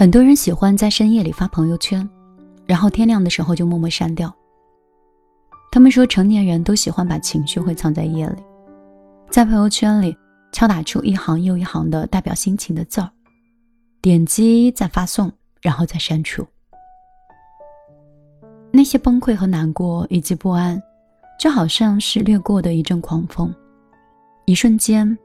[0.00, 2.08] 很多人喜欢在深夜里发朋友圈，
[2.64, 4.34] 然后天亮的时候就默默删掉。
[5.70, 8.42] 他们说，成年人都喜欢把情绪会藏在夜里，
[9.28, 10.16] 在朋友圈里
[10.52, 13.10] 敲打出一行又一行的代表心情的字儿，
[14.00, 16.46] 点击再发送，然后再删除。
[18.70, 20.82] 那些崩溃和难过以及不安，
[21.38, 23.54] 就好像是掠过的一阵狂风，
[24.46, 25.18] 一瞬间，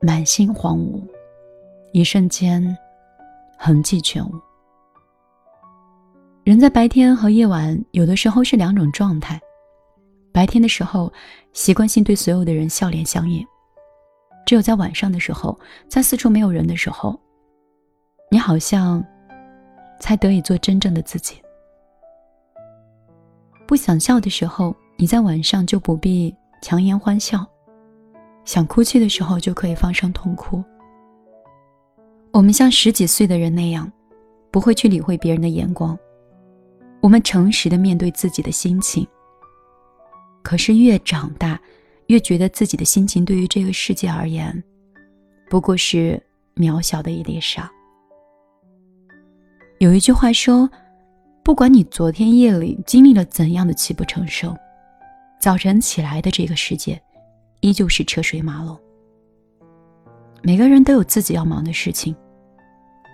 [0.00, 1.02] 满心荒芜；
[1.92, 2.74] 一瞬间，
[3.64, 4.32] 痕迹全无。
[6.42, 9.40] 人在白天和夜晚有的时候是两种状态。
[10.32, 11.12] 白天的时候，
[11.52, 13.44] 习惯性对所有的人笑脸相迎；
[14.44, 15.56] 只有在晚上的时候，
[15.88, 17.16] 在四处没有人的时候，
[18.32, 19.00] 你好像
[20.00, 21.40] 才得以做真正的自己。
[23.64, 27.38] 不想笑的时候，你在晚上就不必强颜欢笑；
[28.44, 30.60] 想哭泣的时候，就可以放声痛哭。
[32.32, 33.90] 我们像十几岁的人那样，
[34.50, 35.96] 不会去理会别人的眼光，
[37.02, 39.06] 我们诚实的面对自己的心情。
[40.42, 41.60] 可是越长大，
[42.06, 44.64] 越觉得自己的心情对于这个世界而言，
[45.50, 46.20] 不过是
[46.56, 47.70] 渺小的一粒沙。
[49.78, 50.68] 有一句话说
[51.44, 54.56] ：“不管你昨天夜里经历了怎样的泣不成声，
[55.38, 56.98] 早晨起来的这个世界，
[57.60, 58.74] 依旧是车水马龙。”
[60.44, 62.14] 每个人都有自己要忙的事情，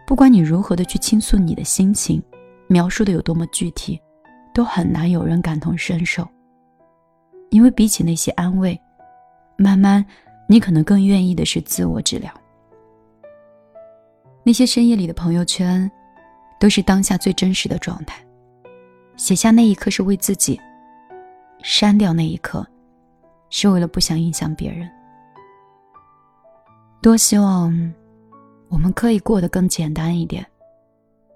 [0.07, 2.23] 不管你如何的去倾诉你的心情，
[2.69, 4.01] 描述的有多么具体，
[4.55, 6.27] 都很难有人感同身受。
[7.51, 8.81] 因为比起那些安慰，
[9.59, 10.05] 慢慢，
[10.49, 12.33] 你可能更愿意的是自我治疗。
[14.43, 15.91] 那些深夜里的朋友圈，
[16.59, 18.25] 都是当下最真实的状态。
[19.17, 20.59] 写下那一刻是为自己，
[21.63, 22.67] 删掉那一刻，
[23.51, 24.89] 是为了不想影响别人。
[27.01, 27.73] 多希望，
[28.69, 30.45] 我们可以过得更简单一点，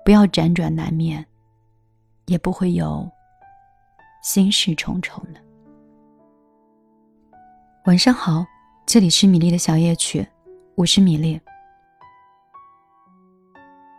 [0.04, 1.24] 不要辗转难眠，
[2.27, 3.08] 也不会有
[4.24, 5.41] 心事重重的。
[7.84, 8.44] 晚上好，
[8.84, 10.26] 这里是米粒的小夜曲，
[10.75, 11.41] 我是米粒。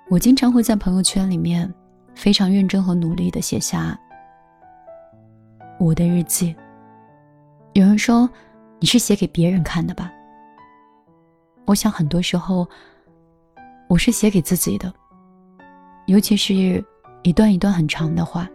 [0.10, 1.74] 我经常会在朋友圈里面
[2.14, 3.98] 非常认真和努力的写下
[5.80, 6.54] 我的日记。
[7.72, 8.30] 有人说
[8.80, 10.12] 你是写给别人看的吧？
[11.66, 12.68] 我想很多时候
[13.88, 14.94] 我是写给自己的，
[16.08, 16.84] 尤其是
[17.24, 18.50] 一段一段很长的话，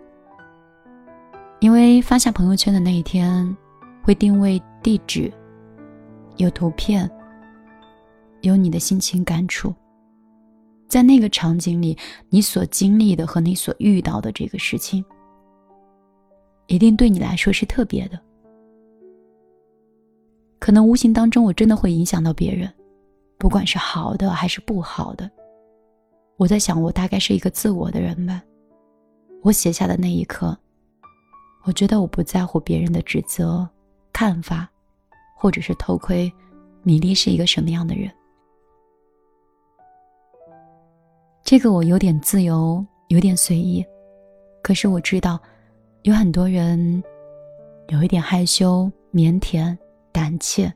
[1.61, 3.57] 因为发下朋友圈的那一天
[4.03, 4.61] 会定位。
[4.81, 5.31] 地址，
[6.37, 7.11] 有图片，
[8.43, 9.75] 有你的心情感触，
[10.87, 11.99] 在那个场景里，
[12.31, 15.05] 你所经历的和你所遇到的这个事情，
[16.69, 18.19] 一定对你来说是特别的。
[20.61, 22.73] 可能无形当中，我真的会影响到别人，
[23.39, 25.31] 不管是好的还是不好的。
[26.37, 28.43] 我在想，我大概是一个自我的人吧。
[29.43, 30.57] 我写下的那一刻，
[31.65, 33.69] 我觉得我不在乎别人的指责。
[34.13, 34.69] 看法，
[35.37, 36.33] 或者是偷窥，
[36.83, 38.11] 米粒是一个什么样的人？
[41.45, 43.85] 这个我有点自由，有点随意。
[44.61, 45.39] 可是我知道，
[46.03, 47.03] 有很多人
[47.89, 49.77] 有一点害羞、腼腆、
[50.11, 50.73] 胆怯，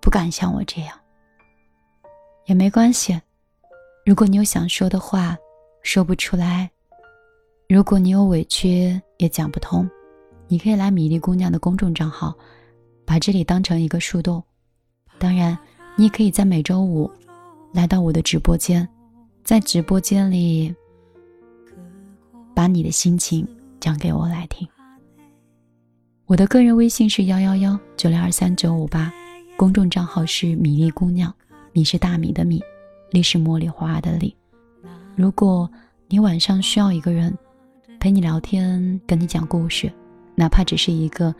[0.00, 0.99] 不敢像我这样。
[2.50, 3.16] 也没关系，
[4.04, 5.38] 如果你有想说的话，
[5.84, 6.68] 说不出来；
[7.68, 9.88] 如果你有委屈，也讲不通。
[10.48, 12.36] 你可以来米粒姑娘的公众账号，
[13.04, 14.42] 把这里当成一个树洞。
[15.16, 15.56] 当然，
[15.94, 17.08] 你也可以在每周五
[17.72, 18.86] 来到我的直播间，
[19.44, 20.74] 在直播间里
[22.52, 23.46] 把你的心情
[23.78, 24.66] 讲给我来听。
[26.26, 29.12] 我的个人微信是幺幺幺九零二三九五八，
[29.56, 31.32] 公众账号是米粒姑娘，
[31.72, 32.62] 米是大米的米，
[33.10, 34.36] 粒是茉莉花的粒。
[35.16, 35.70] 如果
[36.08, 37.36] 你晚上需要一个人
[37.98, 39.92] 陪你聊天，跟你讲故事。
[40.34, 41.34] 哪怕只是一个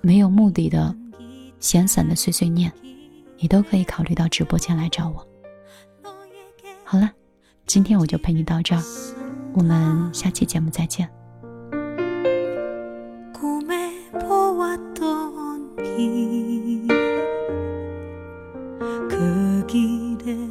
[0.00, 0.94] 没有目的的
[1.60, 2.72] 闲散的碎碎念，
[3.36, 5.26] 你都可以考虑到直播间来找我。
[6.82, 7.10] 好了，
[7.66, 8.82] 今天我就陪你到这儿，
[9.52, 11.08] 我们下期节目再见。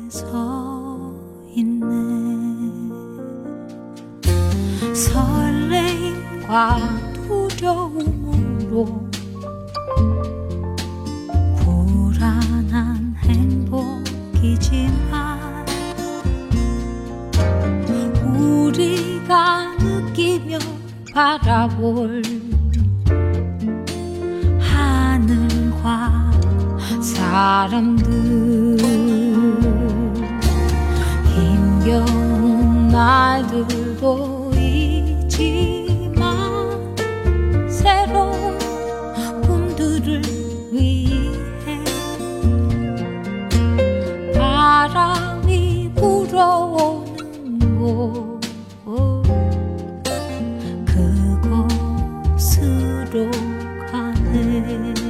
[0.10, 1.14] 서
[1.54, 1.86] 있네.
[4.94, 6.80] 설레임과
[7.14, 8.86] 두려움으로
[11.58, 14.88] 불안한 행복이지만
[18.26, 20.58] 우리가 느끼며
[21.14, 22.22] 바라볼
[24.60, 26.32] 하늘과
[27.02, 28.77] 사람들.
[33.10, 33.66] 아들
[34.02, 34.68] 보이지만
[37.70, 38.60] 새로운
[39.44, 40.22] 꿈들을
[40.74, 41.82] 위해
[44.36, 48.42] 바람이 불어오는 곳
[52.36, 53.32] 그곳으로
[53.90, 55.07] 가네.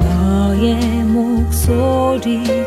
[0.00, 2.57] 너의 목소리.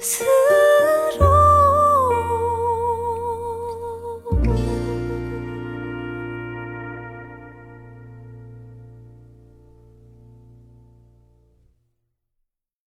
[0.00, 0.39] 思